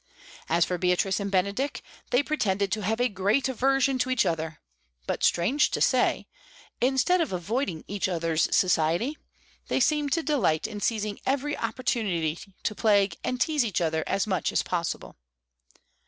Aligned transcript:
As 0.49 0.65
for 0.65 0.79
Beatrice 0.79 1.19
and 1.19 1.31
Benedick, 1.31 1.83
they 2.09 2.23
pretended 2.23 2.71
to 2.71 2.81
have 2.81 2.99
a 2.99 3.07
great 3.07 3.47
aversion 3.47 3.99
to 3.99 4.09
each 4.09 4.25
other, 4.25 4.59
but, 5.05 5.23
strange 5.23 5.69
to 5.69 5.79
say, 5.79 6.25
instead 6.81 7.21
of 7.21 7.31
avoiding 7.31 7.85
each 7.87 8.09
other's 8.09 8.47
society, 8.49 9.15
they 9.67 9.79
seemed 9.79 10.11
to 10.13 10.23
delight 10.23 10.65
in 10.65 10.81
seizing 10.81 11.19
every 11.23 11.55
opportunity 11.55 12.39
to 12.63 12.73
plague 12.73 13.15
and 13.23 13.39
tease 13.39 13.63
each 13.63 13.79
other 13.79 14.03
as 14.07 14.25
much 14.25 14.51
as 14.51 14.63
possible. 14.63 15.17